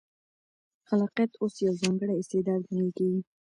خلاقیت 0.87 1.31
اوس 1.41 1.55
یو 1.65 1.73
ځانګړی 1.81 2.13
استعداد 2.21 2.61
ګڼل 2.69 2.89
کېږي. 2.97 3.19